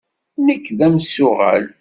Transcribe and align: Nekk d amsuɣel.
Nekk 0.45 0.65
d 0.77 0.79
amsuɣel. 0.85 1.65